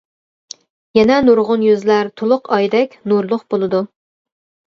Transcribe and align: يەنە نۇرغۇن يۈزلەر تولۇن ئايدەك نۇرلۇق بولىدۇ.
يەنە 0.99 1.17
نۇرغۇن 1.25 1.65
يۈزلەر 1.65 2.09
تولۇن 2.21 2.51
ئايدەك 2.57 2.97
نۇرلۇق 3.13 3.45
بولىدۇ. 3.55 3.83